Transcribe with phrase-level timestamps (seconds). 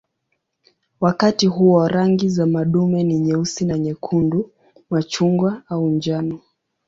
[0.99, 4.51] Wakati huo rangi za madume ni nyeusi na nyekundu,
[4.89, 6.39] machungwa au njano.